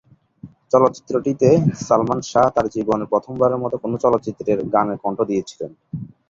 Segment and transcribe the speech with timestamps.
[0.71, 1.49] চলচ্চিত্রটিতে
[1.81, 5.71] সালমান শাহ তার জীবনে প্রথমবারের মত কোনো চলচ্চিত্রের গানে কণ্ঠ দিয়েছিলেন।